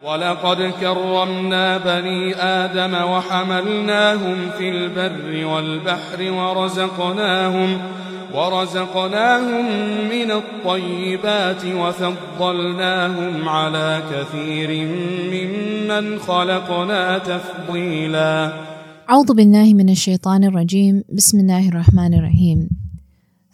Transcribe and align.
ولقد 0.00 0.72
كرمنا 0.80 1.78
بني 1.78 2.34
آدم 2.36 2.94
وحملناهم 2.94 4.50
في 4.58 4.68
البر 4.68 5.46
والبحر 5.46 6.32
ورزقناهم 6.32 7.78
ورزقناهم 8.34 9.64
من 10.08 10.30
الطيبات 10.30 11.64
وفضلناهم 11.64 13.48
على 13.48 14.02
كثير 14.10 14.70
ممن 15.32 16.18
خلقنا 16.18 17.18
تفضيلا. 17.18 18.52
أعوذ 19.10 19.34
بالله 19.34 19.74
من 19.74 19.88
الشيطان 19.88 20.44
الرجيم. 20.44 21.04
بسم 21.12 21.40
الله 21.40 21.68
الرحمن 21.68 22.14
الرحيم. 22.14 22.68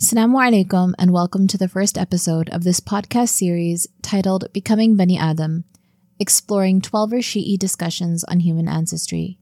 Assalamu 0.00 0.38
alaikum 0.38 0.92
and 0.98 1.10
welcome 1.10 1.48
to 1.48 1.58
the 1.58 1.68
first 1.68 1.98
episode 1.98 2.48
of 2.50 2.62
this 2.62 2.78
podcast 2.78 3.32
series 3.34 3.88
titled 4.02 4.44
Becoming 4.52 4.94
Bani 4.94 5.18
Adam– 5.18 5.64
exploring 6.18 6.80
12 6.80 7.10
Shi'i 7.10 7.58
discussions 7.58 8.24
on 8.24 8.40
human 8.40 8.68
ancestry. 8.68 9.38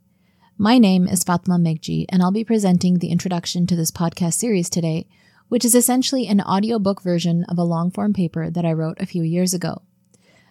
My 0.59 0.77
name 0.79 1.07
is 1.07 1.23
Fatemah 1.23 1.61
Meghji, 1.61 2.05
and 2.09 2.21
I'll 2.21 2.33
be 2.33 2.43
presenting 2.43 2.99
the 2.99 3.11
introduction 3.11 3.65
to 3.69 3.77
this 3.77 3.93
podcast 3.93 4.35
series 4.35 4.69
today, 4.69 5.07
which 5.49 5.65
is 5.65 5.77
essentially 5.77 6.27
an 6.27 6.41
audiobook 6.41 7.01
version 7.01 7.45
of 7.45 7.59
a 7.59 7.63
long 7.63 7.93
form 7.93 8.13
paper 8.13 8.51
that 8.51 8.65
I 8.65 8.73
wrote 8.73 9.01
a 9.01 9.07
few 9.07 9.23
years 9.23 9.55
ago. 9.55 9.83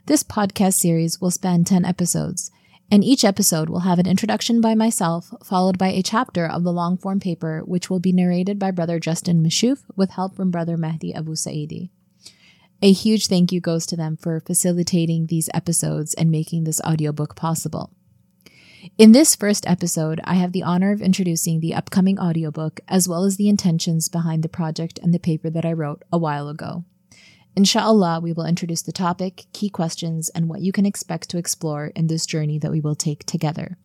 This 0.05 0.23
podcast 0.23 0.75
series 0.75 1.20
will 1.20 1.31
span 1.31 1.65
10 1.65 1.84
episodes, 1.84 2.51
and 2.90 3.03
each 3.03 3.26
episode 3.26 3.70
will 3.70 3.79
have 3.79 3.99
an 3.99 4.07
introduction 4.07 4.62
by 4.62 4.76
myself, 4.76 5.34
followed 5.43 5.77
by 5.77 5.90
a 5.90 6.01
chapter 6.01 6.45
of 6.45 6.63
the 6.63 6.71
long 6.71 6.98
form 6.98 7.20
paper, 7.20 7.63
which 7.65 7.90
will 7.90 7.99
be 7.99 8.13
narrated 8.13 8.57
by 8.57 8.71
Brother 8.71 8.98
Justin 8.98 9.43
Mashouf 9.43 9.84
with 9.98 10.12
help 10.12 10.37
from 10.37 10.51
Brother 10.51 10.77
Mahdi 10.77 11.13
Abu 11.13 11.34
Saidi. 11.34 11.90
A 12.83 12.91
huge 12.91 13.27
thank 13.27 13.53
you 13.53 13.61
goes 13.61 13.85
to 13.85 13.95
them 13.95 14.17
for 14.17 14.41
facilitating 14.41 15.27
these 15.27 15.49
episodes 15.53 16.13
and 16.15 16.29
making 16.29 16.65
this 16.65 16.81
audiobook 16.81 17.33
possible. 17.33 17.93
In 18.97 19.13
this 19.13 19.37
first 19.37 19.65
episode, 19.65 20.19
I 20.25 20.33
have 20.33 20.51
the 20.51 20.63
honor 20.63 20.91
of 20.91 21.01
introducing 21.01 21.62
the 21.62 21.73
upcoming 21.73 22.20
audiobook 22.20 22.81
as 22.90 23.07
well 23.07 23.23
as 23.23 23.37
the 23.37 23.48
intentions 23.48 24.09
behind 24.09 24.43
the 24.43 24.49
project 24.49 24.99
and 25.01 25.13
the 25.13 25.17
paper 25.17 25.49
that 25.49 25.63
I 25.63 25.71
wrote 25.71 26.03
a 26.12 26.17
while 26.17 26.49
ago. 26.49 26.84
Inshallah, 27.55 28.20
we 28.20 28.34
will 28.34 28.45
introduce 28.45 28.81
the 28.81 28.91
topic, 28.91 29.45
key 29.53 29.70
questions, 29.70 30.27
and 30.35 30.49
what 30.49 30.59
you 30.59 30.73
can 30.73 30.85
expect 30.85 31.29
to 31.29 31.37
explore 31.37 31.93
in 31.95 32.07
this 32.07 32.25
journey 32.25 32.59
that 32.59 32.71
we 32.71 32.81
will 32.81 32.95
take 32.95 33.25
together. 33.25 33.77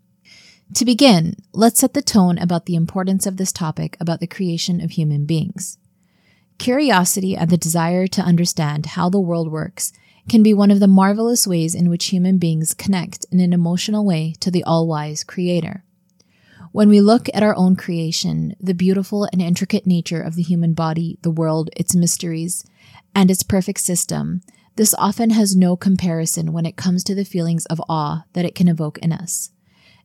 To 0.75 0.85
begin, 0.85 1.37
let's 1.53 1.79
set 1.79 1.95
the 1.95 2.03
tone 2.03 2.37
about 2.37 2.67
the 2.67 2.75
importance 2.75 3.27
of 3.27 3.37
this 3.37 3.53
topic 3.53 3.97
about 4.01 4.19
the 4.19 4.27
creation 4.27 4.81
of 4.81 4.91
human 4.91 5.25
beings. 5.25 5.79
Curiosity 6.59 7.37
and 7.37 7.51
the 7.51 7.57
desire 7.57 8.07
to 8.09 8.21
understand 8.21 8.87
how 8.87 9.09
the 9.09 9.21
world 9.21 9.51
works 9.51 9.93
can 10.29 10.43
be 10.43 10.53
one 10.53 10.71
of 10.71 10.81
the 10.81 10.89
marvelous 10.89 11.47
ways 11.47 11.75
in 11.75 11.89
which 11.89 12.07
human 12.07 12.37
beings 12.37 12.75
connect 12.75 13.25
in 13.31 13.41
an 13.41 13.53
emotional 13.53 14.05
way 14.05 14.35
to 14.41 14.51
the 14.51 14.65
all 14.65 14.87
wise 14.87 15.25
Creator. 15.25 15.85
When 16.73 16.89
we 16.89 17.01
look 17.01 17.29
at 17.33 17.43
our 17.43 17.57
own 17.57 17.77
creation, 17.77 18.55
the 18.61 18.75
beautiful 18.75 19.27
and 19.33 19.41
intricate 19.41 19.87
nature 19.87 20.21
of 20.21 20.35
the 20.35 20.43
human 20.43 20.75
body, 20.75 21.19
the 21.23 21.31
world, 21.31 21.71
its 21.77 21.95
mysteries, 21.95 22.67
and 23.15 23.31
its 23.31 23.43
perfect 23.43 23.81
system, 23.81 24.43
this 24.77 24.95
often 24.99 25.31
has 25.31 25.57
no 25.57 25.77
comparison 25.77 26.53
when 26.53 26.67
it 26.67 26.77
comes 26.77 27.03
to 27.05 27.15
the 27.15 27.25
feelings 27.25 27.67
of 27.67 27.83
awe 27.89 28.25
that 28.35 28.45
it 28.45 28.55
can 28.55 28.69
evoke 28.69 28.99
in 28.99 29.13
us. 29.13 29.51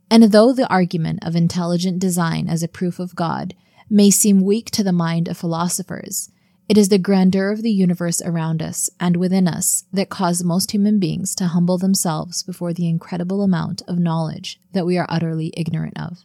And 0.09 0.24
though 0.24 0.54
the 0.54 0.68
argument 0.68 1.20
of 1.24 1.36
intelligent 1.36 2.00
design 2.00 2.48
as 2.48 2.64
a 2.64 2.68
proof 2.68 3.00
of 3.00 3.16
God 3.16 3.56
may 3.90 4.09
seem 4.09 4.42
weak 4.42 4.72
to 4.72 4.84
the 4.84 4.94
mind 4.94 5.28
of 5.28 5.38
philosophers, 5.38 6.31
it 6.69 6.78
is 6.78 6.88
the 6.89 6.97
grandeur 6.97 7.52
of 7.52 7.61
the 7.61 7.72
universe 7.72 8.22
around 8.22 8.61
us 8.61 8.89
and 9.00 9.17
within 9.17 9.47
us 9.47 9.83
that 9.92 10.09
cause 10.09 10.44
most 10.44 10.72
human 10.72 10.97
beings 10.97 11.36
to 11.36 11.47
humble 11.47 11.78
themselves 11.78 12.42
before 12.42 12.73
the 12.73 12.88
incredible 12.88 13.42
amount 13.42 13.81
of 13.88 14.00
knowledge 14.00 14.59
that 14.72 14.86
we 14.86 14.97
are 14.97 15.06
utterly 15.09 15.52
ignorant 15.58 16.00
of. 16.00 16.23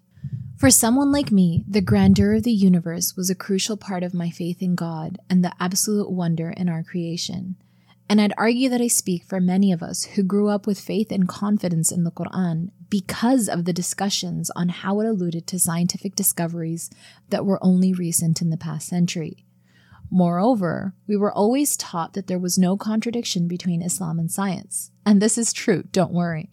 For 0.56 0.70
someone 0.70 1.10
like 1.10 1.32
me, 1.32 1.64
the 1.68 1.80
grandeur 1.80 2.34
of 2.34 2.44
the 2.44 2.52
universe 2.52 3.16
was 3.16 3.30
a 3.30 3.34
crucial 3.34 3.76
part 3.76 4.02
of 4.02 4.14
my 4.14 4.30
faith 4.30 4.62
in 4.62 4.76
God 4.76 5.18
and 5.28 5.44
the 5.44 5.52
absolute 5.60 6.10
wonder 6.10 6.50
in 6.50 6.68
our 6.68 6.84
creation. 6.84 7.56
And 8.08 8.20
I'd 8.20 8.32
argue 8.38 8.68
that 8.70 8.80
I 8.80 8.86
speak 8.86 9.24
for 9.24 9.40
many 9.40 9.72
of 9.72 9.82
us 9.82 10.04
who 10.04 10.22
grew 10.22 10.48
up 10.48 10.66
with 10.66 10.80
faith 10.80 11.12
and 11.12 11.28
confidence 11.28 11.92
in 11.92 12.04
the 12.04 12.10
Quran 12.10 12.70
because 12.88 13.48
of 13.48 13.66
the 13.66 13.72
discussions 13.72 14.50
on 14.56 14.70
how 14.70 15.00
it 15.00 15.06
alluded 15.06 15.46
to 15.48 15.58
scientific 15.58 16.14
discoveries 16.14 16.90
that 17.28 17.44
were 17.44 17.62
only 17.62 17.92
recent 17.92 18.40
in 18.40 18.50
the 18.50 18.56
past 18.56 18.88
century. 18.88 19.44
Moreover, 20.10 20.94
we 21.06 21.16
were 21.16 21.32
always 21.32 21.76
taught 21.76 22.14
that 22.14 22.26
there 22.26 22.38
was 22.38 22.58
no 22.58 22.76
contradiction 22.76 23.46
between 23.46 23.82
Islam 23.82 24.18
and 24.18 24.30
science. 24.30 24.90
And 25.04 25.20
this 25.20 25.36
is 25.36 25.52
true, 25.52 25.84
don't 25.92 26.12
worry. 26.12 26.50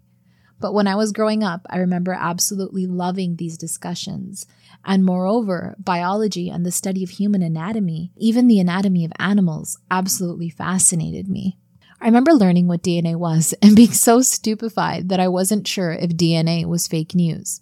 But 0.60 0.74
when 0.74 0.88
I 0.88 0.96
was 0.96 1.12
growing 1.12 1.44
up, 1.44 1.66
I 1.70 1.78
remember 1.78 2.14
absolutely 2.14 2.86
loving 2.86 3.36
these 3.36 3.58
discussions. 3.58 4.46
And 4.84 5.04
moreover, 5.04 5.76
biology 5.80 6.50
and 6.50 6.66
the 6.66 6.72
study 6.72 7.04
of 7.04 7.12
human 7.12 7.42
anatomy, 7.42 8.12
even 8.18 8.48
the 8.48 8.60
anatomy 8.60 9.06
of 9.06 9.12
animals, 9.20 9.78
absolutely 9.92 10.50
fascinated 10.50 11.28
me. 11.28 11.58
I 12.02 12.06
remember 12.06 12.34
learning 12.34 12.68
what 12.68 12.84
DNA 12.84 13.16
was 13.16 13.54
and 13.62 13.76
being 13.76 13.92
so 13.92 14.22
stupefied 14.22 15.10
that 15.10 15.20
I 15.20 15.28
wasn't 15.28 15.68
sure 15.68 15.92
if 15.92 16.12
DNA 16.12 16.66
was 16.66 16.88
fake 16.88 17.16
news, 17.16 17.62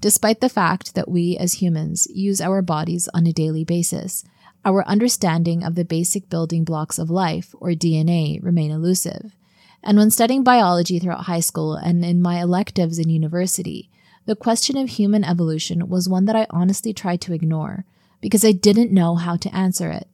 despite 0.00 0.40
the 0.40 0.48
fact 0.48 0.94
that 0.94 1.10
we 1.10 1.36
as 1.36 1.54
humans 1.54 2.06
use 2.12 2.40
our 2.40 2.62
bodies 2.62 3.08
on 3.14 3.26
a 3.26 3.32
daily 3.32 3.64
basis 3.64 4.24
our 4.64 4.86
understanding 4.86 5.62
of 5.62 5.74
the 5.74 5.84
basic 5.84 6.28
building 6.28 6.64
blocks 6.64 6.98
of 6.98 7.10
life, 7.10 7.54
or 7.58 7.70
DNA, 7.70 8.42
remain 8.42 8.70
elusive. 8.70 9.36
And 9.82 9.98
when 9.98 10.10
studying 10.10 10.42
biology 10.42 10.98
throughout 10.98 11.24
high 11.24 11.40
school 11.40 11.74
and 11.74 12.04
in 12.04 12.22
my 12.22 12.40
electives 12.40 12.98
in 12.98 13.10
university, 13.10 13.90
the 14.26 14.34
question 14.34 14.78
of 14.78 14.88
human 14.88 15.22
evolution 15.22 15.88
was 15.88 16.08
one 16.08 16.24
that 16.24 16.36
I 16.36 16.46
honestly 16.48 16.94
tried 16.94 17.20
to 17.22 17.34
ignore 17.34 17.84
because 18.22 18.44
I 18.44 18.52
didn't 18.52 18.90
know 18.90 19.16
how 19.16 19.36
to 19.36 19.54
answer 19.54 19.90
it. 19.90 20.08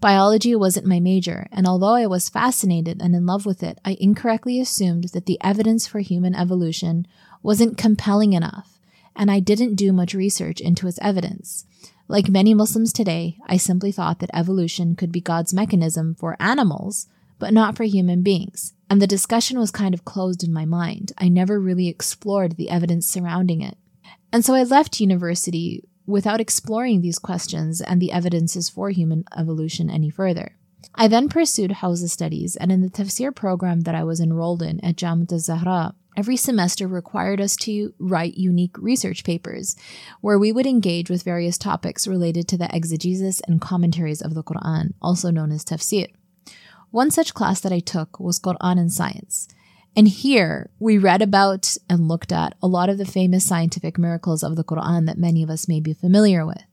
Biology 0.00 0.56
wasn't 0.56 0.86
my 0.86 0.98
major, 0.98 1.46
and 1.52 1.66
although 1.66 1.94
I 1.94 2.06
was 2.06 2.30
fascinated 2.30 3.02
and 3.02 3.14
in 3.14 3.26
love 3.26 3.44
with 3.44 3.62
it, 3.62 3.78
I 3.84 3.98
incorrectly 4.00 4.58
assumed 4.58 5.10
that 5.12 5.26
the 5.26 5.38
evidence 5.42 5.86
for 5.86 5.98
human 5.98 6.34
evolution 6.34 7.06
wasn't 7.42 7.76
compelling 7.76 8.32
enough, 8.32 8.80
and 9.14 9.30
I 9.30 9.40
didn't 9.40 9.74
do 9.74 9.92
much 9.92 10.14
research 10.14 10.58
into 10.58 10.86
its 10.86 10.98
evidence. 11.02 11.66
Like 12.10 12.28
many 12.28 12.54
Muslims 12.54 12.92
today, 12.92 13.38
I 13.46 13.56
simply 13.56 13.92
thought 13.92 14.18
that 14.18 14.30
evolution 14.34 14.96
could 14.96 15.12
be 15.12 15.20
God's 15.20 15.54
mechanism 15.54 16.16
for 16.16 16.36
animals, 16.40 17.06
but 17.38 17.52
not 17.54 17.76
for 17.76 17.84
human 17.84 18.22
beings. 18.22 18.74
And 18.90 19.00
the 19.00 19.06
discussion 19.06 19.60
was 19.60 19.70
kind 19.70 19.94
of 19.94 20.04
closed 20.04 20.42
in 20.42 20.52
my 20.52 20.64
mind. 20.64 21.12
I 21.18 21.28
never 21.28 21.60
really 21.60 21.86
explored 21.86 22.56
the 22.56 22.68
evidence 22.68 23.06
surrounding 23.06 23.60
it. 23.60 23.78
And 24.32 24.44
so 24.44 24.54
I 24.54 24.64
left 24.64 24.98
university 24.98 25.84
without 26.04 26.40
exploring 26.40 27.00
these 27.00 27.20
questions 27.20 27.80
and 27.80 28.02
the 28.02 28.10
evidences 28.10 28.68
for 28.68 28.90
human 28.90 29.22
evolution 29.38 29.88
any 29.88 30.10
further. 30.10 30.56
I 30.96 31.06
then 31.06 31.28
pursued 31.28 31.70
Hawza 31.70 32.08
studies, 32.08 32.56
and 32.56 32.72
in 32.72 32.80
the 32.80 32.90
tafsir 32.90 33.32
program 33.32 33.82
that 33.82 33.94
I 33.94 34.02
was 34.02 34.18
enrolled 34.18 34.62
in 34.62 34.84
at 34.84 34.96
Jamiat 34.96 35.30
al-Zahra, 35.30 35.94
every 36.20 36.36
semester 36.36 36.86
required 36.86 37.40
us 37.40 37.56
to 37.56 37.94
write 37.98 38.34
unique 38.36 38.76
research 38.76 39.24
papers 39.24 39.74
where 40.20 40.38
we 40.38 40.52
would 40.52 40.66
engage 40.66 41.08
with 41.08 41.22
various 41.22 41.56
topics 41.56 42.06
related 42.06 42.46
to 42.46 42.58
the 42.58 42.68
exegesis 42.76 43.40
and 43.48 43.58
commentaries 43.58 44.20
of 44.20 44.34
the 44.34 44.42
Quran, 44.42 44.92
also 45.00 45.30
known 45.30 45.50
as 45.50 45.64
tafsir. 45.64 46.08
One 46.90 47.10
such 47.10 47.32
class 47.32 47.58
that 47.60 47.72
I 47.72 47.78
took 47.78 48.20
was 48.20 48.38
Quran 48.38 48.78
and 48.78 48.92
Science. 48.92 49.48
And 49.96 50.08
here 50.08 50.68
we 50.78 50.98
read 50.98 51.22
about 51.22 51.78
and 51.88 52.06
looked 52.06 52.32
at 52.32 52.54
a 52.62 52.66
lot 52.66 52.90
of 52.90 52.98
the 52.98 53.06
famous 53.06 53.46
scientific 53.46 53.96
miracles 53.96 54.42
of 54.42 54.56
the 54.56 54.64
Quran 54.64 55.06
that 55.06 55.16
many 55.16 55.42
of 55.42 55.48
us 55.48 55.68
may 55.68 55.80
be 55.80 55.94
familiar 55.94 56.44
with. 56.44 56.64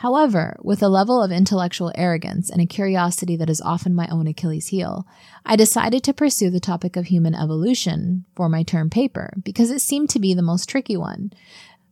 However, 0.00 0.56
with 0.62 0.82
a 0.82 0.88
level 0.88 1.22
of 1.22 1.30
intellectual 1.30 1.92
arrogance 1.94 2.48
and 2.48 2.58
a 2.58 2.64
curiosity 2.64 3.36
that 3.36 3.50
is 3.50 3.60
often 3.60 3.94
my 3.94 4.08
own 4.08 4.26
Achilles 4.26 4.68
heel, 4.68 5.06
I 5.44 5.56
decided 5.56 6.02
to 6.04 6.14
pursue 6.14 6.48
the 6.48 6.58
topic 6.58 6.96
of 6.96 7.08
human 7.08 7.34
evolution 7.34 8.24
for 8.34 8.48
my 8.48 8.62
term 8.62 8.88
paper 8.88 9.34
because 9.44 9.70
it 9.70 9.82
seemed 9.82 10.08
to 10.10 10.18
be 10.18 10.32
the 10.32 10.40
most 10.40 10.70
tricky 10.70 10.96
one. 10.96 11.34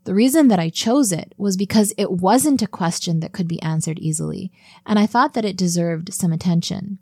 The 0.04 0.14
reason 0.14 0.48
that 0.48 0.58
I 0.58 0.70
chose 0.70 1.12
it 1.12 1.34
was 1.36 1.58
because 1.58 1.92
it 1.98 2.10
wasn't 2.10 2.62
a 2.62 2.66
question 2.66 3.20
that 3.20 3.34
could 3.34 3.46
be 3.46 3.60
answered 3.60 3.98
easily, 3.98 4.50
and 4.86 4.98
I 4.98 5.04
thought 5.04 5.34
that 5.34 5.44
it 5.44 5.54
deserved 5.54 6.14
some 6.14 6.32
attention. 6.32 7.00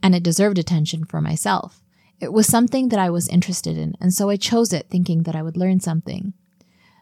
And 0.00 0.14
it 0.14 0.22
deserved 0.22 0.58
attention 0.58 1.06
for 1.06 1.20
myself. 1.20 1.82
It 2.20 2.32
was 2.32 2.46
something 2.46 2.90
that 2.90 3.00
I 3.00 3.10
was 3.10 3.26
interested 3.26 3.76
in, 3.76 3.96
and 4.00 4.14
so 4.14 4.30
I 4.30 4.36
chose 4.36 4.72
it 4.72 4.90
thinking 4.90 5.24
that 5.24 5.34
I 5.34 5.42
would 5.42 5.56
learn 5.56 5.80
something. 5.80 6.34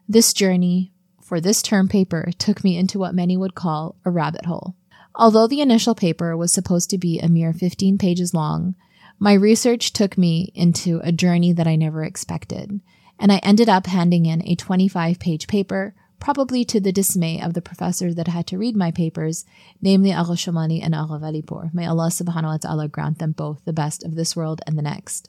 This 0.09 0.33
journey 0.33 0.94
for 1.35 1.41
this 1.41 1.63
term 1.63 1.89
paper 1.89 2.31
took 2.39 2.63
me 2.63 2.79
into 2.79 2.97
what 2.97 3.13
many 3.13 3.37
would 3.37 3.57
call 3.57 3.97
a 4.05 4.11
rabbit 4.11 4.47
hole. 4.47 4.77
Although 5.17 5.49
the 5.49 5.61
initial 5.61 5.97
paper 5.97 6.37
was 6.37 6.53
supposed 6.53 6.91
to 6.91 6.97
be 6.97 7.19
a 7.19 7.29
mere 7.29 7.53
15 7.53 7.99
pages 7.99 8.33
long, 8.33 8.77
my 9.19 9.33
research 9.33 9.93
took 9.93 10.17
me 10.17 10.53
into 10.55 11.01
a 11.03 11.11
journey 11.11 11.53
that 11.53 11.67
I 11.67 11.75
never 11.75 12.05
expected, 12.05 12.81
and 13.19 13.33
I 13.33 13.39
ended 13.39 13.69
up 13.69 13.87
handing 13.87 14.27
in 14.27 14.47
a 14.47 14.55
25 14.55 15.19
page 15.19 15.49
paper, 15.49 15.97
probably 16.21 16.65
to 16.67 16.79
the 16.79 16.93
dismay 16.93 17.41
of 17.41 17.55
the 17.55 17.61
professors 17.61 18.15
that 18.15 18.29
had 18.29 18.47
to 18.47 18.59
read 18.59 18.77
my 18.77 18.93
papers, 18.93 19.45
namely 19.83 20.13
Agha 20.13 20.35
Shamani 20.35 20.81
and 20.81 20.95
Agha 20.95 21.19
Valipur. 21.19 21.75
May 21.75 21.87
Allah 21.87 22.11
subhanahu 22.11 22.45
wa 22.45 22.57
ta'ala 22.59 22.87
grant 22.87 23.19
them 23.19 23.33
both 23.33 23.65
the 23.65 23.73
best 23.73 24.05
of 24.05 24.15
this 24.15 24.37
world 24.37 24.61
and 24.69 24.79
the 24.79 24.83
next. 24.83 25.29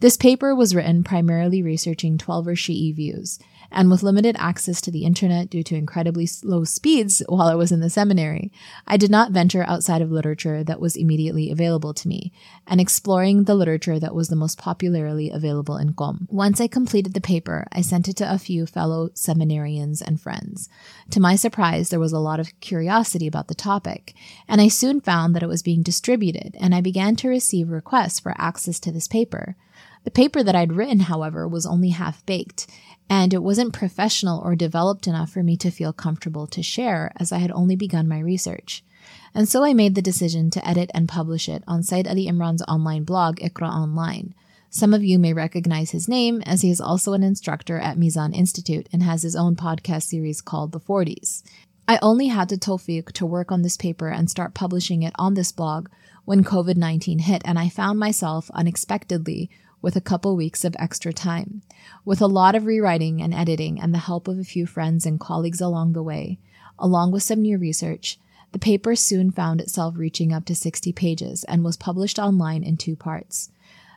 This 0.00 0.18
paper 0.18 0.54
was 0.54 0.74
written 0.74 1.04
primarily 1.04 1.62
researching 1.62 2.18
Twelver 2.18 2.54
Shi'i 2.54 2.94
views, 2.94 3.38
and 3.72 3.90
with 3.90 4.02
limited 4.02 4.36
access 4.38 4.80
to 4.82 4.90
the 4.90 5.04
internet 5.04 5.50
due 5.50 5.62
to 5.64 5.74
incredibly 5.74 6.26
slow 6.26 6.64
speeds 6.64 7.22
while 7.28 7.48
I 7.48 7.54
was 7.54 7.72
in 7.72 7.80
the 7.80 7.90
seminary, 7.90 8.52
I 8.86 8.96
did 8.96 9.10
not 9.10 9.32
venture 9.32 9.64
outside 9.66 10.02
of 10.02 10.12
literature 10.12 10.62
that 10.64 10.80
was 10.80 10.96
immediately 10.96 11.50
available 11.50 11.94
to 11.94 12.08
me, 12.08 12.32
and 12.66 12.80
exploring 12.80 13.44
the 13.44 13.54
literature 13.54 13.98
that 13.98 14.14
was 14.14 14.28
the 14.28 14.36
most 14.36 14.58
popularly 14.58 15.30
available 15.30 15.76
in 15.76 15.94
Qom. 15.94 16.26
Once 16.30 16.60
I 16.60 16.66
completed 16.66 17.14
the 17.14 17.20
paper, 17.20 17.66
I 17.72 17.80
sent 17.80 18.08
it 18.08 18.16
to 18.16 18.32
a 18.32 18.38
few 18.38 18.66
fellow 18.66 19.08
seminarians 19.10 20.02
and 20.02 20.20
friends. 20.20 20.68
To 21.10 21.20
my 21.20 21.36
surprise, 21.36 21.88
there 21.88 22.00
was 22.00 22.12
a 22.12 22.18
lot 22.18 22.40
of 22.40 22.58
curiosity 22.60 23.26
about 23.26 23.48
the 23.48 23.54
topic, 23.54 24.14
and 24.46 24.60
I 24.60 24.68
soon 24.68 25.00
found 25.00 25.34
that 25.34 25.42
it 25.42 25.48
was 25.48 25.62
being 25.62 25.82
distributed, 25.82 26.56
and 26.60 26.74
I 26.74 26.80
began 26.80 27.16
to 27.16 27.28
receive 27.28 27.70
requests 27.70 28.20
for 28.20 28.34
access 28.36 28.78
to 28.80 28.92
this 28.92 29.08
paper. 29.08 29.56
The 30.04 30.10
paper 30.10 30.42
that 30.42 30.56
I'd 30.56 30.72
written, 30.72 31.00
however, 31.00 31.46
was 31.46 31.64
only 31.64 31.90
half 31.90 32.24
baked, 32.26 32.66
and 33.08 33.32
it 33.32 33.42
wasn't 33.42 33.72
professional 33.72 34.40
or 34.40 34.56
developed 34.56 35.06
enough 35.06 35.30
for 35.30 35.42
me 35.42 35.56
to 35.58 35.70
feel 35.70 35.92
comfortable 35.92 36.46
to 36.48 36.62
share 36.62 37.12
as 37.16 37.30
I 37.30 37.38
had 37.38 37.52
only 37.52 37.76
begun 37.76 38.08
my 38.08 38.18
research. 38.18 38.82
And 39.34 39.48
so 39.48 39.64
I 39.64 39.74
made 39.74 39.94
the 39.94 40.02
decision 40.02 40.50
to 40.50 40.68
edit 40.68 40.90
and 40.94 41.08
publish 41.08 41.48
it 41.48 41.62
on 41.66 41.82
Sayyid 41.82 42.08
Ali 42.08 42.26
Imran's 42.26 42.62
online 42.68 43.04
blog, 43.04 43.38
Iqra 43.38 43.68
Online. 43.68 44.34
Some 44.70 44.94
of 44.94 45.04
you 45.04 45.18
may 45.18 45.34
recognize 45.34 45.90
his 45.90 46.08
name 46.08 46.42
as 46.46 46.62
he 46.62 46.70
is 46.70 46.80
also 46.80 47.12
an 47.12 47.22
instructor 47.22 47.78
at 47.78 47.98
Mizan 47.98 48.34
Institute 48.34 48.88
and 48.92 49.02
has 49.02 49.22
his 49.22 49.36
own 49.36 49.54
podcast 49.54 50.04
series 50.04 50.40
called 50.40 50.72
The 50.72 50.80
40s. 50.80 51.42
I 51.86 51.98
only 52.00 52.28
had 52.28 52.48
the 52.48 52.56
tawfiq 52.56 53.12
to 53.12 53.26
work 53.26 53.52
on 53.52 53.62
this 53.62 53.76
paper 53.76 54.08
and 54.08 54.30
start 54.30 54.54
publishing 54.54 55.02
it 55.02 55.12
on 55.16 55.34
this 55.34 55.52
blog 55.52 55.88
when 56.24 56.44
COVID 56.44 56.76
19 56.76 57.18
hit, 57.18 57.42
and 57.44 57.58
I 57.58 57.68
found 57.68 57.98
myself 57.98 58.50
unexpectedly 58.54 59.50
with 59.82 59.96
a 59.96 60.00
couple 60.00 60.34
weeks 60.36 60.64
of 60.64 60.76
extra 60.78 61.12
time. 61.12 61.60
With 62.04 62.22
a 62.22 62.26
lot 62.26 62.54
of 62.54 62.64
rewriting 62.64 63.20
and 63.20 63.34
editing 63.34 63.80
and 63.80 63.92
the 63.92 63.98
help 63.98 64.28
of 64.28 64.38
a 64.38 64.44
few 64.44 64.64
friends 64.64 65.04
and 65.04 65.20
colleagues 65.20 65.60
along 65.60 65.92
the 65.92 66.02
way, 66.02 66.38
along 66.78 67.10
with 67.12 67.24
some 67.24 67.42
new 67.42 67.58
research, 67.58 68.18
the 68.52 68.58
paper 68.58 68.94
soon 68.94 69.30
found 69.30 69.60
itself 69.60 69.94
reaching 69.96 70.32
up 70.32 70.44
to 70.46 70.54
60 70.54 70.92
pages 70.92 71.44
and 71.44 71.64
was 71.64 71.76
published 71.76 72.18
online 72.18 72.62
in 72.62 72.76
two 72.76 72.96
parts. 72.96 73.50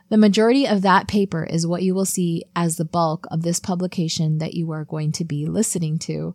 The 0.08 0.16
majority 0.16 0.66
of 0.66 0.82
that 0.82 1.08
paper 1.08 1.44
is 1.44 1.66
what 1.66 1.82
you 1.82 1.94
will 1.94 2.04
see 2.04 2.44
as 2.54 2.76
the 2.76 2.84
bulk 2.84 3.26
of 3.30 3.42
this 3.42 3.58
publication 3.58 4.38
that 4.38 4.54
you 4.54 4.70
are 4.70 4.84
going 4.84 5.12
to 5.12 5.24
be 5.24 5.46
listening 5.46 5.98
to. 6.00 6.34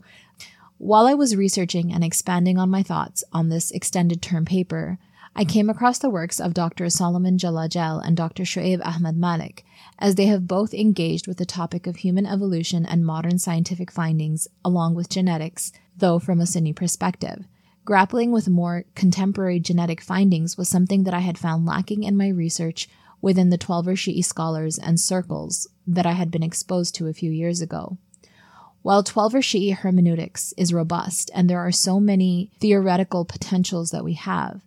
While 0.78 1.08
I 1.08 1.14
was 1.14 1.36
researching 1.36 1.94
and 1.94 2.04
expanding 2.04 2.58
on 2.58 2.70
my 2.70 2.84
thoughts 2.84 3.24
on 3.32 3.50
this 3.50 3.72
extended 3.72 4.22
term 4.22 4.46
paper, 4.46 4.98
I 5.34 5.46
came 5.46 5.70
across 5.70 5.98
the 5.98 6.10
works 6.10 6.42
of 6.42 6.54
Dr. 6.54 6.90
Solomon 6.90 7.38
Jalajel 7.38 8.06
and 8.06 8.18
Dr. 8.18 8.44
Shoaib 8.44 8.86
Ahmed 8.86 9.16
Malik, 9.16 9.64
as 9.98 10.16
they 10.16 10.26
have 10.26 10.48
both 10.48 10.74
engaged 10.74 11.26
with 11.26 11.38
the 11.38 11.46
topic 11.46 11.88
of 11.88 11.98
human 11.98 12.26
evolution 12.26 12.86
and 12.86 13.06
modern 13.06 13.40
scientific 13.40 13.92
findings, 13.92 14.50
along 14.66 14.94
with 14.94 15.10
genetics, 15.10 15.72
though 15.98 16.20
from 16.20 16.42
a 16.42 16.46
Sunni 16.46 16.74
perspective. 16.74 17.46
Grappling 17.86 18.32
with 18.32 18.50
more 18.50 18.84
contemporary 18.94 19.60
genetic 19.60 20.02
findings 20.02 20.58
was 20.58 20.68
something 20.68 21.06
that 21.06 21.14
I 21.14 21.20
had 21.20 21.38
found 21.38 21.66
lacking 21.66 22.04
in 22.04 22.18
my 22.18 22.28
research 22.28 22.90
within 23.22 23.50
the 23.50 23.58
Twelver 23.58 23.96
Shi'i 23.96 24.24
scholars 24.24 24.78
and 24.78 25.00
circles 25.00 25.68
that 25.88 26.06
I 26.06 26.12
had 26.12 26.30
been 26.30 26.44
exposed 26.44 26.94
to 26.96 27.08
a 27.08 27.14
few 27.14 27.32
years 27.32 27.62
ago. 27.62 27.98
While 28.82 29.04
Twelver 29.04 29.42
Shi'i 29.42 29.76
hermeneutics 29.76 30.54
is 30.58 30.74
robust 30.74 31.32
and 31.34 31.50
there 31.50 31.60
are 31.60 31.72
so 31.72 32.00
many 32.00 32.52
theoretical 32.60 33.26
potentials 33.26 33.92
that 33.92 34.04
we 34.04 34.14
have, 34.14 34.62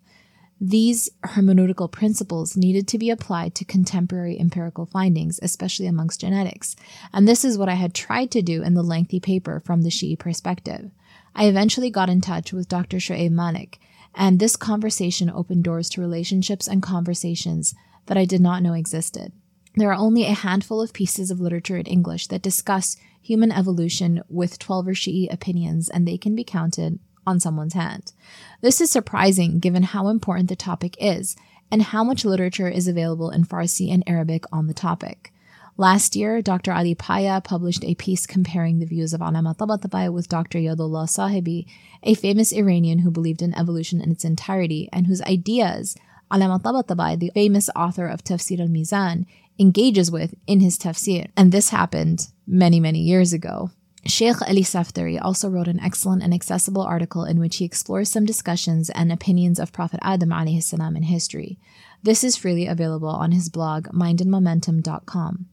these 0.61 1.11
hermeneutical 1.25 1.91
principles 1.91 2.57
needed 2.57 2.87
to 2.89 2.99
be 2.99 3.11
applied 3.11 3.55
to 3.57 3.65
contemporary 3.65 4.39
empirical 4.39 4.87
findings, 4.87 5.41
especially 5.43 5.87
amongst 5.87 6.21
genetics, 6.21 6.77
and 7.13 7.27
this 7.27 7.45
is 7.45 7.59
what 7.59 7.69
I 7.69 7.75
had 7.75 7.95
tried 7.95 8.31
to 8.33 8.43
do 8.43 8.63
in 8.63 8.75
the 8.75 8.83
lengthy 8.83 9.21
paper 9.21 9.61
from 9.65 9.83
the 9.83 9.91
Shi'i 9.91 10.19
perspective. 10.19 10.91
I 11.35 11.47
eventually 11.47 11.91
got 11.91 12.09
in 12.09 12.21
touch 12.21 12.53
with 12.53 12.69
Dr. 12.69 12.99
Shoaib 12.99 13.33
Malik, 13.33 13.81
and 14.15 14.39
this 14.39 14.57
conversation 14.57 15.29
opened 15.29 15.65
doors 15.65 15.89
to 15.91 16.01
relationships 16.01 16.69
and 16.69 16.83
conversations 16.83 17.75
that 18.07 18.17
I 18.17 18.25
did 18.25 18.41
not 18.41 18.63
know 18.63 18.75
existed. 18.75 19.33
There 19.77 19.91
are 19.91 19.99
only 19.99 20.25
a 20.25 20.35
handful 20.35 20.81
of 20.81 20.93
pieces 20.93 21.33
of 21.33 21.41
literature 21.41 21.77
in 21.77 21.87
English 21.87 22.29
that 22.29 22.43
discuss 22.43 22.97
human 23.21 23.51
evolution 23.51 24.23
with 24.29 24.59
Twelver 24.61 24.95
Shi'i 24.95 25.33
opinions, 25.33 25.89
and 25.89 26.07
they 26.07 26.17
can 26.17 26.37
be 26.37 26.45
counted 26.45 27.01
on 27.27 27.41
someone's 27.41 27.75
hand. 27.75 28.13
This 28.61 28.81
is 28.81 28.91
surprising 28.91 29.59
given 29.59 29.83
how 29.83 30.09
important 30.09 30.49
the 30.49 30.57
topic 30.57 30.97
is 31.01 31.37
and 31.71 31.83
how 31.83 32.05
much 32.05 32.25
literature 32.25 32.69
is 32.69 32.89
available 32.89 33.31
in 33.31 33.45
Farsi 33.45 33.93
and 33.93 34.05
Arabic 34.07 34.45
on 34.53 34.67
the 34.67 34.75
topic. 34.75 35.33
Last 35.77 36.15
year, 36.15 36.41
Dr. 36.41 36.73
Ali 36.73 36.95
Paya 36.95 37.43
published 37.43 37.85
a 37.85 37.97
piece 37.97 38.27
comparing 38.27 38.79
the 38.79 38.87
views 38.87 39.13
of 39.13 39.21
Allama 39.21 39.57
Tabatabai 39.57 40.13
with 40.13 40.29
Dr. 40.29 40.59
Yadullah 40.59 41.09
Sahabi, 41.09 41.67
a 42.05 42.15
famous 42.15 42.53
Iranian 42.53 43.01
who 43.01 43.11
believed 43.11 43.43
in 43.43 43.57
evolution 43.59 44.01
in 44.01 44.13
its 44.13 44.25
entirety 44.25 44.89
and 44.93 45.09
whose 45.09 45.23
ideas 45.23 45.97
Allama 46.31 46.63
Tabatabai, 46.63 47.19
the 47.19 47.31
famous 47.35 47.69
author 47.75 48.07
of 48.07 48.23
Tafsir 48.23 48.61
al-Mizan, 48.61 49.27
engages 49.59 50.11
with 50.11 50.35
in 50.47 50.61
his 50.61 50.79
tafsir. 50.79 51.31
And 51.37 51.53
this 51.53 51.71
happened 51.71 52.29
many, 52.47 52.81
many 52.81 53.01
years 53.01 53.33
ago. 53.33 53.71
Sheikh 54.07 54.43
Ali 54.43 54.63
Safdari 54.63 55.19
also 55.21 55.49
wrote 55.49 55.69
an 55.69 55.81
excellent 55.81 56.23
and 56.23 56.35
accessible 56.35 56.83
article 56.83 57.25
in 57.25 57.41
which 57.41 57.57
he 57.57 57.65
explores 57.65 58.11
some 58.11 58.27
discussions 58.27 58.91
and 58.91 59.11
opinions 59.11 59.59
of 59.59 59.73
Prophet 59.73 59.99
Adam 60.03 60.31
salam 60.61 60.95
in 60.97 61.05
history. 61.05 61.59
This 62.03 62.23
is 62.23 62.37
freely 62.37 62.67
available 62.67 63.09
on 63.09 63.33
his 63.33 63.49
blog, 63.49 63.89
mindinmomentum.com. 63.89 65.47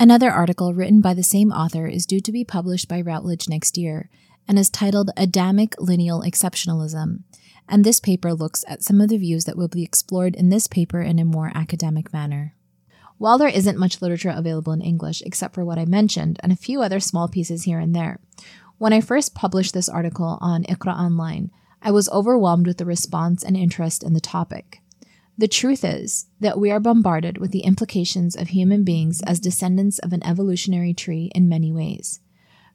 Another 0.00 0.32
article 0.32 0.74
written 0.74 1.00
by 1.00 1.14
the 1.14 1.22
same 1.22 1.52
author 1.52 1.86
is 1.86 2.06
due 2.06 2.20
to 2.20 2.32
be 2.32 2.44
published 2.44 2.88
by 2.88 3.00
Routledge 3.00 3.48
next 3.48 3.78
year 3.78 4.10
and 4.48 4.58
is 4.58 4.68
titled 4.68 5.12
Adamic 5.16 5.74
Lineal 5.78 6.22
Exceptionalism. 6.22 7.22
And 7.68 7.84
this 7.84 8.00
paper 8.00 8.34
looks 8.34 8.64
at 8.66 8.82
some 8.82 9.00
of 9.00 9.10
the 9.10 9.16
views 9.16 9.44
that 9.44 9.56
will 9.56 9.68
be 9.68 9.84
explored 9.84 10.34
in 10.34 10.48
this 10.48 10.66
paper 10.66 11.02
in 11.02 11.20
a 11.20 11.24
more 11.24 11.52
academic 11.54 12.12
manner. 12.12 12.55
While 13.18 13.38
there 13.38 13.48
isn't 13.48 13.78
much 13.78 14.02
literature 14.02 14.32
available 14.34 14.72
in 14.72 14.82
English 14.82 15.22
except 15.24 15.54
for 15.54 15.64
what 15.64 15.78
I 15.78 15.86
mentioned 15.86 16.38
and 16.42 16.52
a 16.52 16.56
few 16.56 16.82
other 16.82 17.00
small 17.00 17.28
pieces 17.28 17.62
here 17.62 17.78
and 17.78 17.94
there, 17.94 18.18
when 18.78 18.92
I 18.92 19.00
first 19.00 19.34
published 19.34 19.72
this 19.72 19.88
article 19.88 20.36
on 20.40 20.64
Iqra 20.64 20.94
Online, 20.94 21.50
I 21.80 21.90
was 21.90 22.10
overwhelmed 22.10 22.66
with 22.66 22.76
the 22.76 22.84
response 22.84 23.42
and 23.42 23.56
interest 23.56 24.02
in 24.02 24.12
the 24.12 24.20
topic. 24.20 24.82
The 25.38 25.48
truth 25.48 25.84
is 25.84 26.26
that 26.40 26.58
we 26.58 26.70
are 26.70 26.80
bombarded 26.80 27.38
with 27.38 27.52
the 27.52 27.60
implications 27.60 28.36
of 28.36 28.48
human 28.48 28.84
beings 28.84 29.22
as 29.26 29.40
descendants 29.40 29.98
of 29.98 30.12
an 30.12 30.24
evolutionary 30.24 30.92
tree 30.92 31.30
in 31.34 31.48
many 31.48 31.72
ways. 31.72 32.20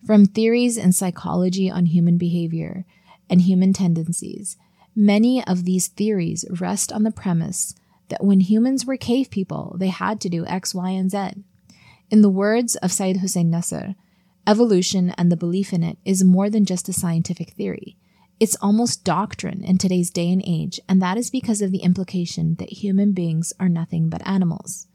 From 0.05 0.25
theories 0.25 0.77
in 0.77 0.91
psychology 0.93 1.69
on 1.69 1.87
human 1.87 2.17
behavior 2.17 2.85
and 3.29 3.41
human 3.41 3.73
tendencies, 3.73 4.57
many 4.95 5.43
of 5.45 5.65
these 5.65 5.87
theories 5.87 6.45
rest 6.49 6.91
on 6.91 7.03
the 7.03 7.11
premise 7.11 7.75
that 8.11 8.23
when 8.23 8.41
humans 8.41 8.85
were 8.85 8.97
cave 8.97 9.31
people, 9.31 9.75
they 9.79 9.87
had 9.87 10.21
to 10.21 10.29
do 10.29 10.45
X, 10.45 10.75
Y, 10.75 10.91
and 10.91 11.09
Z. 11.09 11.43
In 12.11 12.21
the 12.21 12.29
words 12.29 12.75
of 12.75 12.91
Sayyid 12.91 13.17
Hussein 13.17 13.49
Nasr, 13.49 13.95
evolution 14.45 15.11
and 15.17 15.31
the 15.31 15.37
belief 15.37 15.73
in 15.73 15.81
it 15.81 15.97
is 16.05 16.23
more 16.23 16.49
than 16.49 16.65
just 16.65 16.89
a 16.89 16.93
scientific 16.93 17.51
theory. 17.51 17.97
It's 18.39 18.57
almost 18.61 19.03
doctrine 19.03 19.63
in 19.63 19.77
today's 19.77 20.09
day 20.09 20.31
and 20.31 20.43
age, 20.45 20.79
and 20.89 21.01
that 21.01 21.17
is 21.17 21.29
because 21.29 21.61
of 21.61 21.71
the 21.71 21.83
implication 21.83 22.55
that 22.55 22.83
human 22.83 23.13
beings 23.13 23.53
are 23.59 23.69
nothing 23.69 24.09
but 24.09 24.27
animals. 24.27 24.87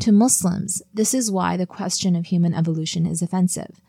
To 0.00 0.12
Muslims, 0.12 0.82
this 0.92 1.14
is 1.14 1.30
why 1.30 1.56
the 1.56 1.66
question 1.66 2.16
of 2.16 2.26
human 2.26 2.52
evolution 2.52 3.06
is 3.06 3.22
offensive. 3.22 3.80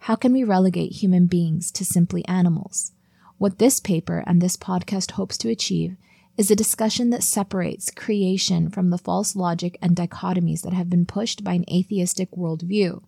How 0.00 0.14
can 0.14 0.32
we 0.32 0.44
relegate 0.44 0.92
human 0.92 1.26
beings 1.26 1.70
to 1.72 1.84
simply 1.84 2.24
animals? 2.26 2.92
What 3.38 3.58
this 3.58 3.80
paper 3.80 4.22
and 4.26 4.40
this 4.40 4.56
podcast 4.56 5.12
hopes 5.12 5.38
to 5.38 5.48
achieve 5.48 5.96
is 6.36 6.50
a 6.50 6.56
discussion 6.56 7.10
that 7.10 7.22
separates 7.22 7.90
creation 7.90 8.68
from 8.70 8.90
the 8.90 8.98
false 8.98 9.34
logic 9.34 9.78
and 9.80 9.96
dichotomies 9.96 10.62
that 10.62 10.72
have 10.72 10.90
been 10.90 11.06
pushed 11.06 11.42
by 11.42 11.54
an 11.54 11.64
atheistic 11.70 12.30
worldview 12.32 13.02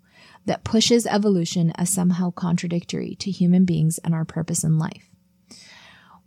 that 0.46 0.64
pushes 0.64 1.06
evolution 1.06 1.72
as 1.76 1.90
somehow 1.90 2.30
contradictory 2.30 3.14
to 3.16 3.30
human 3.30 3.64
beings 3.64 3.98
and 3.98 4.14
our 4.14 4.24
purpose 4.24 4.64
in 4.64 4.78
life. 4.78 5.08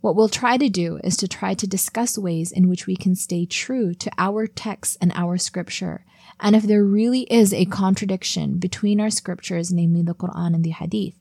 What 0.00 0.16
we'll 0.16 0.28
try 0.28 0.56
to 0.56 0.68
do 0.68 0.98
is 1.04 1.16
to 1.18 1.28
try 1.28 1.54
to 1.54 1.66
discuss 1.66 2.18
ways 2.18 2.50
in 2.50 2.68
which 2.68 2.86
we 2.86 2.96
can 2.96 3.14
stay 3.14 3.46
true 3.46 3.94
to 3.94 4.10
our 4.18 4.46
text 4.46 4.96
and 5.00 5.12
our 5.14 5.38
scripture, 5.38 6.04
and 6.40 6.56
if 6.56 6.64
there 6.64 6.84
really 6.84 7.22
is 7.22 7.52
a 7.54 7.66
contradiction 7.66 8.58
between 8.58 9.00
our 9.00 9.10
scriptures, 9.10 9.72
namely 9.72 10.02
the 10.02 10.14
Quran 10.14 10.54
and 10.54 10.64
the 10.64 10.70
Hadith, 10.70 11.14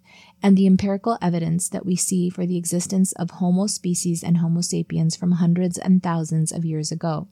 and 0.44 0.58
the 0.58 0.68
empirical 0.68 1.18
evidence 1.22 1.70
that 1.70 1.86
we 1.86 1.96
see 1.96 2.30
for 2.30 2.46
the 2.46 2.58
existence 2.58 3.12
of 3.14 3.32
Homo 3.32 3.68
species 3.68 4.24
and 4.24 4.38
Homo 4.38 4.62
sapiens 4.62 5.16
from 5.16 5.34
hundreds 5.34 5.78
and 5.78 6.02
thousands 6.02 6.52
of 6.52 6.66
years 6.66 6.92
ago. 6.92 7.28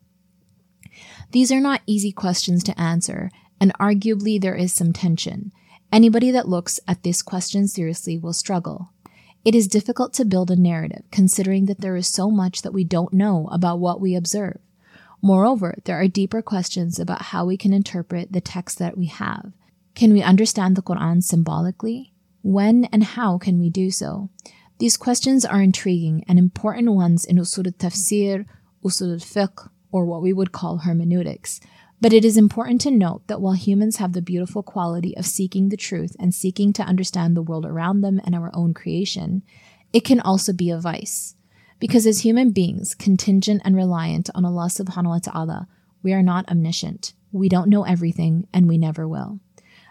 These 1.32 1.52
are 1.52 1.60
not 1.60 1.82
easy 1.86 2.12
questions 2.12 2.62
to 2.64 2.80
answer, 2.80 3.30
and 3.60 3.72
arguably 3.78 4.40
there 4.40 4.54
is 4.54 4.72
some 4.72 4.92
tension. 4.92 5.52
Anybody 5.92 6.30
that 6.30 6.48
looks 6.48 6.78
at 6.86 7.02
this 7.02 7.22
question 7.22 7.66
seriously 7.66 8.16
will 8.16 8.32
struggle. 8.32 8.92
It 9.44 9.54
is 9.54 9.68
difficult 9.68 10.12
to 10.14 10.24
build 10.24 10.50
a 10.50 10.56
narrative 10.56 11.02
considering 11.10 11.66
that 11.66 11.80
there 11.80 11.96
is 11.96 12.06
so 12.06 12.30
much 12.30 12.62
that 12.62 12.72
we 12.72 12.84
don't 12.84 13.12
know 13.12 13.48
about 13.50 13.78
what 13.78 14.00
we 14.00 14.14
observe. 14.14 14.58
Moreover, 15.22 15.74
there 15.84 16.00
are 16.00 16.08
deeper 16.08 16.42
questions 16.42 16.98
about 16.98 17.22
how 17.22 17.44
we 17.44 17.56
can 17.56 17.72
interpret 17.72 18.32
the 18.32 18.40
text 18.40 18.78
that 18.78 18.96
we 18.96 19.06
have. 19.06 19.52
Can 19.94 20.12
we 20.12 20.22
understand 20.22 20.76
the 20.76 20.82
Quran 20.82 21.22
symbolically? 21.22 22.09
When 22.42 22.86
and 22.86 23.04
how 23.04 23.38
can 23.38 23.58
we 23.58 23.70
do 23.70 23.90
so? 23.90 24.30
These 24.78 24.96
questions 24.96 25.44
are 25.44 25.60
intriguing 25.60 26.24
and 26.26 26.38
important 26.38 26.92
ones 26.92 27.24
in 27.24 27.36
usul 27.36 27.66
al-tafsir, 27.66 28.46
usul 28.82 29.12
al-fiqh, 29.12 29.68
or 29.92 30.06
what 30.06 30.22
we 30.22 30.32
would 30.32 30.52
call 30.52 30.78
hermeneutics. 30.78 31.60
But 32.00 32.14
it 32.14 32.24
is 32.24 32.38
important 32.38 32.80
to 32.82 32.90
note 32.90 33.26
that 33.26 33.42
while 33.42 33.52
humans 33.52 33.96
have 33.96 34.14
the 34.14 34.22
beautiful 34.22 34.62
quality 34.62 35.14
of 35.18 35.26
seeking 35.26 35.68
the 35.68 35.76
truth 35.76 36.16
and 36.18 36.34
seeking 36.34 36.72
to 36.72 36.82
understand 36.82 37.36
the 37.36 37.42
world 37.42 37.66
around 37.66 38.00
them 38.00 38.22
and 38.24 38.34
our 38.34 38.50
own 38.54 38.72
creation, 38.72 39.42
it 39.92 40.04
can 40.04 40.18
also 40.18 40.54
be 40.54 40.70
a 40.70 40.80
vice. 40.80 41.34
Because 41.78 42.06
as 42.06 42.20
human 42.20 42.52
beings, 42.52 42.94
contingent 42.94 43.60
and 43.66 43.76
reliant 43.76 44.30
on 44.34 44.46
Allah 44.46 44.68
subhanahu 44.68 45.08
wa 45.08 45.18
ta'ala, 45.18 45.68
we 46.02 46.14
are 46.14 46.22
not 46.22 46.48
omniscient. 46.48 47.12
We 47.32 47.50
don't 47.50 47.68
know 47.68 47.84
everything, 47.84 48.46
and 48.52 48.66
we 48.66 48.78
never 48.78 49.06
will. 49.06 49.40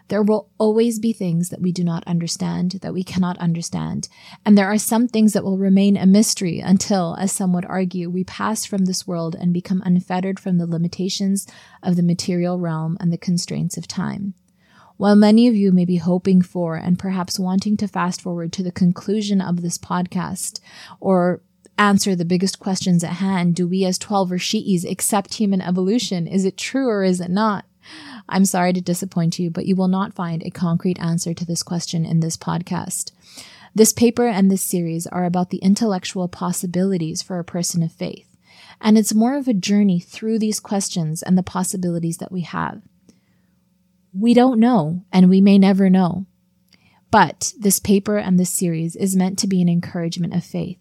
There 0.10 0.24
will 0.24 0.50
always 0.58 1.00
be 1.00 1.14
things 1.14 1.50
that 1.50 1.62
we 1.62 1.72
do 1.72 1.84
not 1.84 2.04
understand, 2.06 2.72
that 2.82 2.94
we 2.94 3.04
cannot 3.04 3.38
understand. 3.38 4.10
And 4.46 4.58
there 4.58 4.68
are 4.68 4.78
some 4.78 5.08
things 5.08 5.34
that 5.34 5.44
will 5.44 5.58
remain 5.58 5.96
a 5.96 6.06
mystery 6.06 6.60
until, 6.60 7.16
as 7.20 7.32
some 7.32 7.54
would 7.54 7.66
argue, 7.66 8.10
we 8.10 8.24
pass 8.24 8.66
from 8.66 8.86
this 8.86 9.08
world 9.08 9.36
and 9.40 9.54
become 9.54 9.84
unfettered 9.86 10.40
from 10.40 10.58
the 10.58 10.66
limitations 10.66 11.48
of 11.84 11.96
the 11.96 12.04
material 12.04 12.60
realm 12.60 12.98
and 13.00 13.14
the 13.14 13.18
constraints 13.18 13.78
of 13.78 13.88
time. 13.88 14.34
While 14.98 15.16
many 15.16 15.48
of 15.48 15.56
you 15.56 15.72
may 15.72 15.86
be 15.86 15.98
hoping 15.98 16.42
for 16.42 16.76
and 16.76 17.00
perhaps 17.00 17.40
wanting 17.40 17.78
to 17.78 17.88
fast 17.88 18.22
forward 18.22 18.52
to 18.54 18.64
the 18.64 18.72
conclusion 18.72 19.40
of 19.40 19.62
this 19.62 19.78
podcast 19.78 20.60
or 21.00 21.42
answer 21.78 22.16
the 22.16 22.26
biggest 22.26 22.60
questions 22.60 23.04
at 23.04 23.14
hand, 23.14 23.56
do 23.56 23.68
we 23.68 23.86
as 23.86 23.98
Twelver 23.98 24.40
Shi'is 24.40 24.90
accept 24.90 25.36
human 25.36 25.62
evolution? 25.62 26.28
Is 26.28 26.44
it 26.44 26.58
true 26.58 26.90
or 26.90 27.04
is 27.04 27.22
it 27.22 27.32
not? 27.32 27.66
I'm 28.28 28.46
sorry 28.46 28.74
to 28.74 28.82
disappoint 28.82 29.40
you, 29.40 29.50
but 29.50 29.66
you 29.66 29.76
will 29.76 29.88
not 29.88 30.14
find 30.14 30.44
a 30.44 30.52
concrete 30.52 31.00
answer 31.00 31.34
to 31.34 31.46
this 31.46 31.64
question 31.64 32.06
in 32.06 32.20
this 32.20 32.38
podcast. 32.38 33.12
This 33.74 33.94
paper 33.94 34.28
and 34.28 34.50
this 34.50 34.62
series 34.62 35.08
are 35.08 35.26
about 35.26 35.50
the 35.50 35.58
intellectual 35.58 36.28
possibilities 36.28 37.22
for 37.22 37.40
a 37.40 37.44
person 37.44 37.84
of 37.84 37.92
faith, 37.92 38.38
and 38.82 38.98
it's 38.98 39.14
more 39.14 39.36
of 39.36 39.48
a 39.48 39.54
journey 39.54 40.00
through 40.00 40.40
these 40.40 40.60
questions 40.60 41.22
and 41.22 41.38
the 41.38 41.44
possibilities 41.44 42.18
that 42.18 42.32
we 42.32 42.42
have. 42.42 42.82
We 44.14 44.34
don't 44.34 44.60
know, 44.60 45.06
and 45.12 45.30
we 45.30 45.40
may 45.40 45.58
never 45.58 45.90
know. 45.90 46.26
But 47.12 47.54
this 47.60 47.80
paper 47.80 48.18
and 48.18 48.40
this 48.40 48.50
series 48.50 48.96
is 48.96 49.16
meant 49.16 49.40
to 49.40 49.48
be 49.48 49.62
an 49.62 49.70
encouragement 49.70 50.36
of 50.36 50.44
faith. 50.44 50.78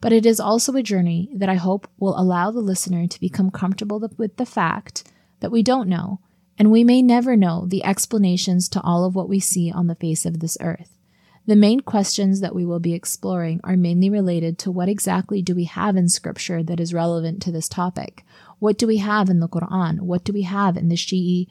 But 0.00 0.12
it 0.12 0.26
is 0.26 0.40
also 0.40 0.74
a 0.74 0.82
journey 0.82 1.30
that 1.34 1.48
I 1.48 1.54
hope 1.54 1.88
will 1.98 2.18
allow 2.18 2.50
the 2.50 2.60
listener 2.60 3.06
to 3.06 3.20
become 3.20 3.50
comfortable 3.50 4.00
with 4.18 4.36
the 4.36 4.46
fact 4.46 5.04
that 5.40 5.52
we 5.52 5.62
don't 5.62 5.88
know 5.88 6.20
and 6.58 6.70
we 6.70 6.84
may 6.84 7.02
never 7.02 7.36
know 7.36 7.66
the 7.66 7.84
explanations 7.84 8.68
to 8.70 8.80
all 8.82 9.04
of 9.04 9.14
what 9.14 9.28
we 9.28 9.40
see 9.40 9.70
on 9.70 9.86
the 9.86 9.94
face 9.94 10.26
of 10.26 10.40
this 10.40 10.56
earth. 10.60 10.98
The 11.46 11.56
main 11.56 11.80
questions 11.80 12.40
that 12.40 12.54
we 12.54 12.64
will 12.64 12.78
be 12.78 12.94
exploring 12.94 13.60
are 13.64 13.76
mainly 13.76 14.08
related 14.08 14.58
to 14.60 14.70
what 14.70 14.88
exactly 14.88 15.42
do 15.42 15.56
we 15.56 15.64
have 15.64 15.96
in 15.96 16.08
scripture 16.08 16.62
that 16.62 16.78
is 16.78 16.94
relevant 16.94 17.42
to 17.42 17.50
this 17.50 17.68
topic? 17.68 18.24
What 18.60 18.78
do 18.78 18.86
we 18.86 18.98
have 18.98 19.28
in 19.28 19.40
the 19.40 19.48
Quran? 19.48 20.02
What 20.02 20.22
do 20.22 20.32
we 20.32 20.42
have 20.42 20.76
in 20.76 20.88
the 20.88 20.94
Shi'i 20.94 21.48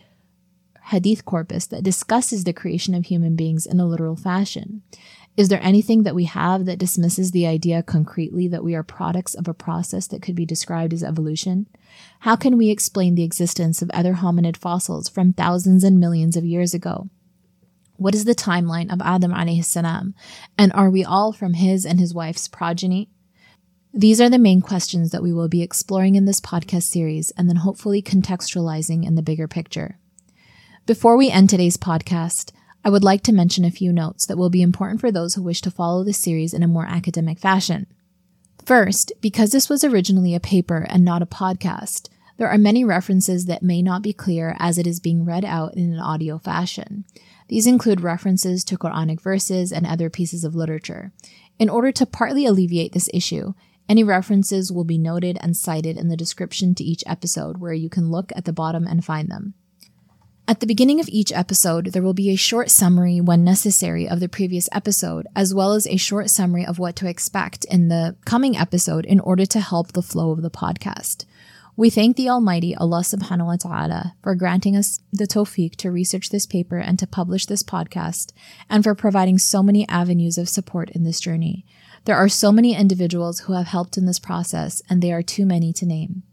hadith 0.85 1.25
corpus 1.25 1.65
that 1.67 1.83
discusses 1.83 2.45
the 2.45 2.53
creation 2.53 2.95
of 2.95 3.05
human 3.05 3.35
beings 3.35 3.65
in 3.65 3.81
a 3.81 3.85
literal 3.85 4.15
fashion? 4.15 4.81
Is 5.37 5.47
there 5.47 5.63
anything 5.63 6.03
that 6.03 6.15
we 6.15 6.25
have 6.25 6.65
that 6.65 6.77
dismisses 6.77 7.31
the 7.31 7.47
idea 7.47 7.83
concretely 7.83 8.47
that 8.49 8.63
we 8.63 8.75
are 8.75 8.83
products 8.83 9.33
of 9.33 9.47
a 9.47 9.53
process 9.53 10.07
that 10.07 10.21
could 10.21 10.35
be 10.35 10.45
described 10.45 10.93
as 10.93 11.03
evolution? 11.03 11.67
How 12.19 12.35
can 12.35 12.57
we 12.57 12.69
explain 12.69 13.15
the 13.15 13.23
existence 13.23 13.81
of 13.81 13.89
other 13.91 14.15
hominid 14.15 14.57
fossils 14.57 15.07
from 15.07 15.31
thousands 15.33 15.83
and 15.83 15.99
millions 15.99 16.35
of 16.35 16.43
years 16.43 16.73
ago? 16.73 17.09
What 17.95 18.13
is 18.13 18.25
the 18.25 18.35
timeline 18.35 18.91
of 18.91 19.01
Adam 19.01 19.31
alayhi 19.31 19.63
salam? 19.63 20.15
And 20.57 20.73
are 20.73 20.89
we 20.89 21.05
all 21.05 21.31
from 21.31 21.53
his 21.53 21.85
and 21.85 21.99
his 21.99 22.13
wife's 22.13 22.47
progeny? 22.47 23.09
These 23.93 24.19
are 24.19 24.29
the 24.29 24.39
main 24.39 24.61
questions 24.61 25.11
that 25.11 25.23
we 25.23 25.31
will 25.31 25.49
be 25.49 25.61
exploring 25.61 26.15
in 26.15 26.25
this 26.25 26.41
podcast 26.41 26.83
series 26.83 27.31
and 27.31 27.47
then 27.47 27.57
hopefully 27.57 28.01
contextualizing 28.01 29.05
in 29.05 29.15
the 29.15 29.21
bigger 29.21 29.47
picture. 29.47 29.97
Before 30.85 31.15
we 31.15 31.29
end 31.29 31.49
today's 31.49 31.77
podcast, 31.77 32.51
I 32.83 32.89
would 32.89 33.03
like 33.03 33.21
to 33.23 33.31
mention 33.31 33.63
a 33.63 33.71
few 33.71 33.93
notes 33.93 34.25
that 34.25 34.37
will 34.37 34.49
be 34.49 34.61
important 34.61 35.01
for 35.01 35.11
those 35.11 35.35
who 35.35 35.43
wish 35.43 35.61
to 35.61 35.71
follow 35.71 36.03
this 36.03 36.17
series 36.17 36.53
in 36.53 36.63
a 36.63 36.67
more 36.67 36.85
academic 36.85 37.39
fashion. 37.39 37.85
First, 38.65 39.11
because 39.21 39.51
this 39.51 39.69
was 39.69 39.83
originally 39.83 40.33
a 40.33 40.39
paper 40.39 40.85
and 40.89 41.05
not 41.05 41.21
a 41.21 41.27
podcast, 41.27 42.09
there 42.37 42.49
are 42.49 42.57
many 42.57 42.83
references 42.83 43.45
that 43.45 43.61
may 43.61 43.83
not 43.83 44.01
be 44.01 44.13
clear 44.13 44.55
as 44.57 44.79
it 44.79 44.87
is 44.87 44.99
being 44.99 45.25
read 45.25 45.45
out 45.45 45.75
in 45.75 45.93
an 45.93 45.99
audio 45.99 46.39
fashion. 46.39 47.05
These 47.49 47.67
include 47.67 48.01
references 48.01 48.63
to 48.63 48.77
Quranic 48.77 49.21
verses 49.21 49.71
and 49.71 49.85
other 49.85 50.09
pieces 50.09 50.43
of 50.43 50.55
literature. 50.55 51.11
In 51.59 51.69
order 51.69 51.91
to 51.91 52.05
partly 52.05 52.47
alleviate 52.47 52.93
this 52.93 53.09
issue, 53.13 53.53
any 53.87 54.03
references 54.03 54.71
will 54.71 54.85
be 54.85 54.97
noted 54.97 55.37
and 55.41 55.55
cited 55.55 55.97
in 55.97 56.07
the 56.07 56.17
description 56.17 56.73
to 56.75 56.83
each 56.83 57.03
episode, 57.05 57.57
where 57.57 57.73
you 57.73 57.89
can 57.89 58.09
look 58.09 58.31
at 58.35 58.45
the 58.45 58.53
bottom 58.53 58.87
and 58.87 59.03
find 59.03 59.29
them. 59.29 59.53
At 60.51 60.59
the 60.59 60.67
beginning 60.67 60.99
of 60.99 61.07
each 61.07 61.31
episode, 61.31 61.93
there 61.93 62.01
will 62.01 62.13
be 62.13 62.29
a 62.29 62.35
short 62.35 62.69
summary, 62.69 63.21
when 63.21 63.41
necessary, 63.45 64.05
of 64.05 64.19
the 64.19 64.27
previous 64.27 64.67
episode, 64.73 65.25
as 65.33 65.53
well 65.53 65.71
as 65.71 65.87
a 65.87 65.95
short 65.95 66.29
summary 66.29 66.65
of 66.65 66.77
what 66.77 66.97
to 66.97 67.07
expect 67.07 67.63
in 67.71 67.87
the 67.87 68.17
coming 68.25 68.57
episode 68.57 69.05
in 69.05 69.21
order 69.21 69.45
to 69.45 69.61
help 69.61 69.93
the 69.93 70.01
flow 70.01 70.31
of 70.31 70.41
the 70.41 70.51
podcast. 70.51 71.23
We 71.77 71.89
thank 71.89 72.17
the 72.17 72.27
Almighty 72.27 72.75
Allah 72.75 72.99
subhanahu 72.99 73.45
wa 73.45 73.55
ta'ala 73.55 74.15
for 74.21 74.35
granting 74.35 74.75
us 74.75 74.99
the 75.13 75.23
tawfiq 75.25 75.77
to 75.77 75.89
research 75.89 76.31
this 76.31 76.45
paper 76.45 76.79
and 76.79 76.99
to 76.99 77.07
publish 77.07 77.45
this 77.45 77.63
podcast, 77.63 78.33
and 78.69 78.83
for 78.83 78.93
providing 78.93 79.37
so 79.37 79.63
many 79.63 79.87
avenues 79.87 80.37
of 80.37 80.49
support 80.49 80.89
in 80.89 81.05
this 81.05 81.21
journey. 81.21 81.65
There 82.03 82.17
are 82.17 82.27
so 82.27 82.51
many 82.51 82.75
individuals 82.75 83.39
who 83.39 83.53
have 83.53 83.67
helped 83.67 83.97
in 83.97 84.05
this 84.05 84.19
process, 84.19 84.81
and 84.89 85.01
they 85.01 85.13
are 85.13 85.23
too 85.23 85.45
many 85.45 85.71
to 85.71 85.85
name. 85.85 86.23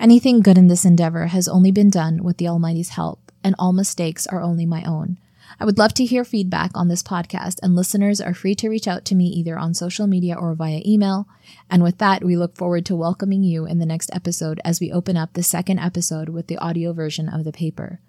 Anything 0.00 0.40
good 0.40 0.58
in 0.58 0.66
this 0.66 0.84
endeavor 0.84 1.26
has 1.26 1.46
only 1.46 1.70
been 1.70 1.90
done 1.90 2.24
with 2.24 2.38
the 2.38 2.48
Almighty's 2.48 2.88
help 2.88 3.21
and 3.44 3.54
all 3.58 3.72
mistakes 3.72 4.26
are 4.26 4.40
only 4.40 4.66
my 4.66 4.82
own. 4.84 5.18
I 5.60 5.64
would 5.64 5.78
love 5.78 5.92
to 5.94 6.04
hear 6.04 6.24
feedback 6.24 6.70
on 6.74 6.88
this 6.88 7.02
podcast, 7.02 7.58
and 7.62 7.76
listeners 7.76 8.20
are 8.20 8.34
free 8.34 8.54
to 8.56 8.68
reach 8.68 8.88
out 8.88 9.04
to 9.06 9.14
me 9.14 9.26
either 9.26 9.58
on 9.58 9.74
social 9.74 10.06
media 10.06 10.34
or 10.34 10.54
via 10.54 10.80
email. 10.86 11.28
And 11.70 11.82
with 11.82 11.98
that, 11.98 12.24
we 12.24 12.36
look 12.36 12.56
forward 12.56 12.86
to 12.86 12.96
welcoming 12.96 13.42
you 13.42 13.66
in 13.66 13.78
the 13.78 13.86
next 13.86 14.10
episode 14.14 14.60
as 14.64 14.80
we 14.80 14.90
open 14.90 15.16
up 15.16 15.32
the 15.32 15.42
second 15.42 15.78
episode 15.78 16.30
with 16.30 16.46
the 16.46 16.58
audio 16.58 16.92
version 16.92 17.28
of 17.28 17.44
the 17.44 17.52
paper. 17.52 18.00